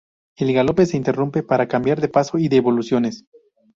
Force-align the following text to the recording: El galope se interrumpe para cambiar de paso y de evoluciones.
El 0.35 0.51
galope 0.51 0.87
se 0.87 0.97
interrumpe 0.97 1.43
para 1.43 1.67
cambiar 1.67 2.01
de 2.01 2.07
paso 2.09 2.39
y 2.39 2.47
de 2.47 2.55
evoluciones. 2.57 3.25